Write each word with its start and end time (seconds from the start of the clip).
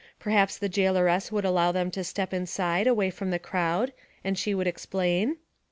Perhaps 0.17 0.57
the 0.57 0.67
jailoress 0.67 1.31
would 1.31 1.45
allow 1.45 1.71
them 1.71 1.91
to 1.91 2.03
step 2.03 2.33
inside 2.33 2.87
away 2.87 3.11
from 3.11 3.29
the 3.29 3.37
crowd, 3.37 3.93
and 4.23 4.35
she 4.35 4.55
would 4.55 4.65
explain? 4.65 5.37